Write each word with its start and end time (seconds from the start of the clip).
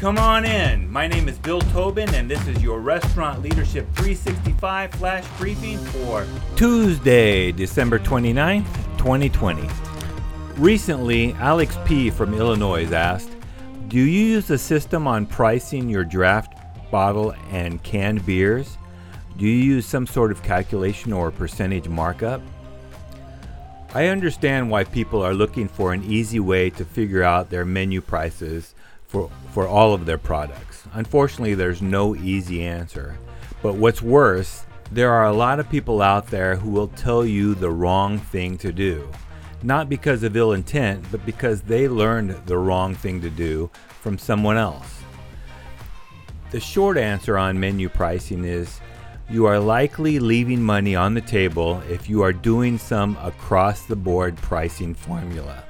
Come 0.00 0.16
on 0.16 0.46
in. 0.46 0.90
My 0.90 1.06
name 1.06 1.28
is 1.28 1.36
Bill 1.36 1.60
Tobin, 1.60 2.08
and 2.14 2.26
this 2.26 2.48
is 2.48 2.62
your 2.62 2.80
Restaurant 2.80 3.42
Leadership 3.42 3.86
365 3.96 4.92
flash 4.92 5.26
briefing 5.36 5.76
for 5.76 6.26
Tuesday, 6.56 7.52
December 7.52 7.98
29th, 7.98 8.64
2020. 8.96 9.68
Recently, 10.56 11.34
Alex 11.34 11.76
P. 11.84 12.08
from 12.08 12.32
Illinois 12.32 12.90
asked 12.90 13.30
Do 13.88 13.98
you 13.98 14.04
use 14.06 14.48
a 14.48 14.56
system 14.56 15.06
on 15.06 15.26
pricing 15.26 15.90
your 15.90 16.04
draft 16.04 16.54
bottle 16.90 17.34
and 17.50 17.82
canned 17.82 18.24
beers? 18.24 18.78
Do 19.36 19.44
you 19.44 19.74
use 19.74 19.84
some 19.84 20.06
sort 20.06 20.32
of 20.32 20.42
calculation 20.42 21.12
or 21.12 21.30
percentage 21.30 21.90
markup? 21.90 22.40
I 23.92 24.06
understand 24.06 24.70
why 24.70 24.84
people 24.84 25.20
are 25.20 25.34
looking 25.34 25.68
for 25.68 25.92
an 25.92 26.04
easy 26.04 26.40
way 26.40 26.70
to 26.70 26.86
figure 26.86 27.22
out 27.22 27.50
their 27.50 27.66
menu 27.66 28.00
prices 28.00 28.74
for, 29.10 29.28
for 29.50 29.66
all 29.66 29.92
of 29.92 30.06
their 30.06 30.18
products. 30.18 30.84
Unfortunately, 30.92 31.54
there's 31.54 31.82
no 31.82 32.14
easy 32.14 32.62
answer. 32.62 33.18
But 33.60 33.74
what's 33.74 34.00
worse, 34.00 34.64
there 34.92 35.10
are 35.10 35.26
a 35.26 35.32
lot 35.32 35.58
of 35.58 35.68
people 35.68 36.00
out 36.00 36.28
there 36.28 36.54
who 36.54 36.70
will 36.70 36.88
tell 36.88 37.26
you 37.26 37.54
the 37.54 37.70
wrong 37.70 38.18
thing 38.18 38.56
to 38.58 38.72
do. 38.72 39.10
Not 39.64 39.88
because 39.88 40.22
of 40.22 40.36
ill 40.36 40.52
intent, 40.52 41.04
but 41.10 41.26
because 41.26 41.60
they 41.60 41.88
learned 41.88 42.30
the 42.46 42.56
wrong 42.56 42.94
thing 42.94 43.20
to 43.20 43.30
do 43.30 43.68
from 44.00 44.16
someone 44.16 44.56
else. 44.56 45.02
The 46.52 46.60
short 46.60 46.96
answer 46.96 47.36
on 47.36 47.58
menu 47.58 47.88
pricing 47.88 48.44
is 48.44 48.80
you 49.28 49.46
are 49.46 49.58
likely 49.58 50.20
leaving 50.20 50.62
money 50.62 50.94
on 50.94 51.14
the 51.14 51.20
table 51.20 51.82
if 51.88 52.08
you 52.08 52.22
are 52.22 52.32
doing 52.32 52.78
some 52.78 53.16
across 53.22 53.86
the 53.86 53.96
board 53.96 54.36
pricing 54.36 54.94
formula. 54.94 55.64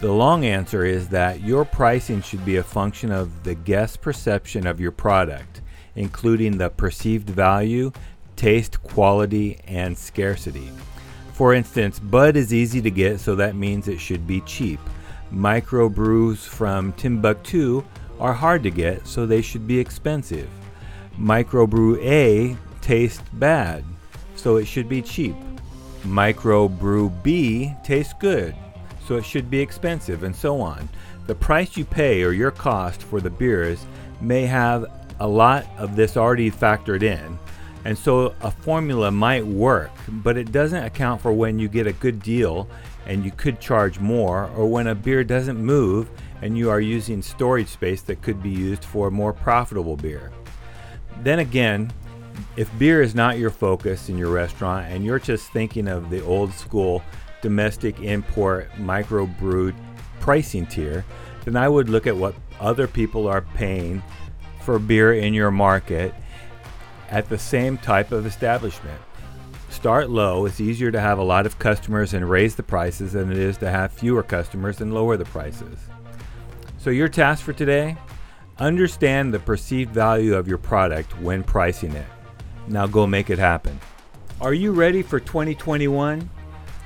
The 0.00 0.10
long 0.10 0.46
answer 0.46 0.86
is 0.86 1.08
that 1.10 1.42
your 1.42 1.66
pricing 1.66 2.22
should 2.22 2.42
be 2.42 2.56
a 2.56 2.62
function 2.62 3.12
of 3.12 3.44
the 3.44 3.54
guest 3.54 4.00
perception 4.00 4.66
of 4.66 4.80
your 4.80 4.92
product, 4.92 5.60
including 5.94 6.56
the 6.56 6.70
perceived 6.70 7.28
value, 7.28 7.92
taste, 8.34 8.82
quality, 8.82 9.60
and 9.66 9.98
scarcity. 9.98 10.70
For 11.34 11.52
instance, 11.52 11.98
Bud 11.98 12.36
is 12.36 12.54
easy 12.54 12.80
to 12.80 12.90
get, 12.90 13.20
so 13.20 13.34
that 13.34 13.56
means 13.56 13.88
it 13.88 14.00
should 14.00 14.26
be 14.26 14.40
cheap. 14.40 14.80
Microbrews 15.30 16.38
from 16.38 16.94
Timbuktu 16.94 17.84
are 18.18 18.32
hard 18.32 18.62
to 18.62 18.70
get, 18.70 19.06
so 19.06 19.26
they 19.26 19.42
should 19.42 19.66
be 19.66 19.78
expensive. 19.78 20.48
Microbrew 21.18 22.02
A 22.02 22.56
tastes 22.80 23.22
bad, 23.34 23.84
so 24.34 24.56
it 24.56 24.64
should 24.64 24.88
be 24.88 25.02
cheap. 25.02 25.36
Microbrew 26.04 27.22
B 27.22 27.74
tastes 27.84 28.14
good, 28.18 28.54
so 29.10 29.16
it 29.16 29.24
should 29.24 29.50
be 29.50 29.58
expensive, 29.58 30.22
and 30.22 30.36
so 30.36 30.60
on. 30.60 30.88
The 31.26 31.34
price 31.34 31.76
you 31.76 31.84
pay 31.84 32.22
or 32.22 32.30
your 32.30 32.52
cost 32.52 33.02
for 33.02 33.20
the 33.20 33.28
beers 33.28 33.84
may 34.20 34.46
have 34.46 34.86
a 35.18 35.26
lot 35.26 35.66
of 35.78 35.96
this 35.96 36.16
already 36.16 36.48
factored 36.48 37.02
in. 37.02 37.36
And 37.84 37.98
so 37.98 38.36
a 38.42 38.52
formula 38.52 39.10
might 39.10 39.44
work, 39.44 39.90
but 40.08 40.36
it 40.36 40.52
doesn't 40.52 40.84
account 40.84 41.20
for 41.20 41.32
when 41.32 41.58
you 41.58 41.66
get 41.66 41.88
a 41.88 41.92
good 41.92 42.22
deal 42.22 42.68
and 43.04 43.24
you 43.24 43.32
could 43.32 43.58
charge 43.58 43.98
more, 43.98 44.48
or 44.56 44.70
when 44.70 44.86
a 44.86 44.94
beer 44.94 45.24
doesn't 45.24 45.58
move 45.58 46.08
and 46.40 46.56
you 46.56 46.70
are 46.70 46.80
using 46.80 47.20
storage 47.20 47.66
space 47.66 48.02
that 48.02 48.22
could 48.22 48.40
be 48.40 48.50
used 48.50 48.84
for 48.84 49.08
a 49.08 49.10
more 49.10 49.32
profitable 49.32 49.96
beer. 49.96 50.30
Then 51.24 51.40
again, 51.40 51.92
if 52.56 52.70
beer 52.78 53.02
is 53.02 53.16
not 53.16 53.38
your 53.38 53.50
focus 53.50 54.08
in 54.08 54.16
your 54.16 54.30
restaurant 54.30 54.86
and 54.86 55.04
you're 55.04 55.18
just 55.18 55.50
thinking 55.50 55.88
of 55.88 56.10
the 56.10 56.24
old 56.24 56.52
school 56.52 57.02
domestic 57.42 58.00
import 58.00 58.70
microbrewed 58.76 59.74
pricing 60.20 60.66
tier, 60.66 61.04
then 61.44 61.56
I 61.56 61.68
would 61.68 61.88
look 61.88 62.06
at 62.06 62.16
what 62.16 62.34
other 62.58 62.86
people 62.86 63.26
are 63.26 63.42
paying 63.42 64.02
for 64.60 64.78
beer 64.78 65.14
in 65.14 65.34
your 65.34 65.50
market 65.50 66.14
at 67.08 67.28
the 67.28 67.38
same 67.38 67.78
type 67.78 68.12
of 68.12 68.26
establishment. 68.26 69.00
Start 69.70 70.10
low. 70.10 70.46
It's 70.46 70.60
easier 70.60 70.90
to 70.90 71.00
have 71.00 71.18
a 71.18 71.22
lot 71.22 71.46
of 71.46 71.58
customers 71.58 72.12
and 72.12 72.28
raise 72.28 72.56
the 72.56 72.62
prices 72.62 73.12
than 73.12 73.30
it 73.30 73.38
is 73.38 73.56
to 73.58 73.70
have 73.70 73.92
fewer 73.92 74.22
customers 74.22 74.80
and 74.80 74.92
lower 74.92 75.16
the 75.16 75.24
prices. 75.24 75.78
So, 76.78 76.90
your 76.90 77.08
task 77.08 77.44
for 77.44 77.52
today 77.52 77.96
understand 78.58 79.32
the 79.32 79.38
perceived 79.38 79.92
value 79.92 80.34
of 80.34 80.46
your 80.46 80.58
product 80.58 81.18
when 81.20 81.42
pricing 81.42 81.92
it. 81.92 82.06
Now, 82.68 82.86
go 82.86 83.06
make 83.06 83.30
it 83.30 83.38
happen. 83.38 83.80
Are 84.40 84.54
you 84.54 84.72
ready 84.72 85.02
for 85.02 85.18
2021? 85.18 86.28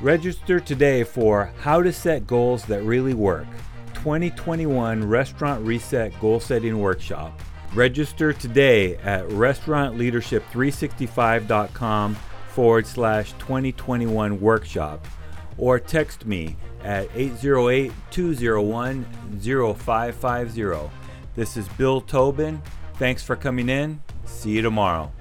Register 0.00 0.60
today 0.60 1.04
for 1.04 1.52
How 1.60 1.82
to 1.82 1.92
Set 1.92 2.26
Goals 2.26 2.64
That 2.64 2.82
Really 2.84 3.12
Work 3.12 3.46
2021 3.92 5.06
Restaurant 5.06 5.62
Reset 5.66 6.18
Goal 6.20 6.40
Setting 6.40 6.78
Workshop. 6.78 7.38
Register 7.74 8.32
today 8.32 8.96
at 8.96 9.28
restaurantleadership365.com 9.28 12.14
forward 12.48 12.86
slash 12.86 13.32
2021 13.32 14.40
workshop 14.40 15.06
or 15.58 15.78
text 15.78 16.24
me 16.24 16.56
at 16.82 17.10
808 17.14 17.92
201 18.10 19.04
0550. 19.42 20.90
This 21.36 21.58
is 21.58 21.68
Bill 21.68 22.00
Tobin. 22.00 22.62
Thanks 22.94 23.22
for 23.22 23.36
coming 23.36 23.68
in. 23.68 24.02
See 24.24 24.52
you 24.52 24.62
tomorrow. 24.62 25.12